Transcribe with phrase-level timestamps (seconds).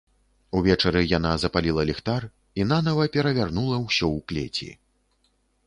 [0.59, 2.25] Увечары яна запаліла ліхтар
[2.63, 4.69] і нанава перавярнула ўсё ў клеці.